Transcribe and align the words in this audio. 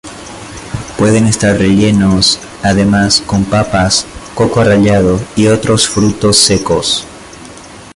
Pueden 0.97 1.27
estar 1.27 1.59
rellenos, 1.59 2.39
además, 2.63 3.21
con 3.23 3.45
pasas, 3.45 4.07
coco 4.33 4.63
rallado, 4.63 5.19
y 5.35 5.45
otros 5.45 5.87
frutos 5.87 6.37
secos. 6.39 7.05